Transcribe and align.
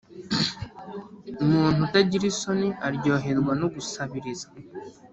Umuntu 1.43 1.77
utagira 1.87 2.23
isoni 2.31 2.69
aryoherwa 2.87 3.53
no 3.61 3.67
gusabiriza, 3.73 4.47